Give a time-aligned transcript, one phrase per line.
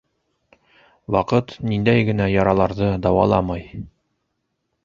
[1.15, 3.73] Ваҡыт ниндәй генә яраларҙы дауаламай...